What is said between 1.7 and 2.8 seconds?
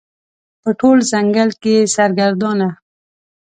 یې سرګردانه